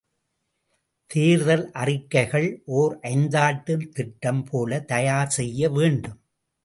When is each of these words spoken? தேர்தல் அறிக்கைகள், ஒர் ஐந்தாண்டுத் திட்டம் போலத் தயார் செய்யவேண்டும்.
தேர்தல் 1.11 1.71
அறிக்கைகள், 1.71 2.63
ஒர் 2.67 2.95
ஐந்தாண்டுத் 3.01 3.89
திட்டம் 3.89 4.43
போலத் 4.43 4.87
தயார் 4.87 5.29
செய்யவேண்டும். 5.29 6.19